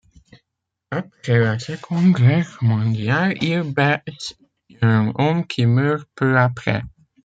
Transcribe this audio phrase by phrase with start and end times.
[0.89, 4.33] Après la Seconde Guerre mondiale, il blesse
[4.81, 6.81] un homme qui meurt peu après.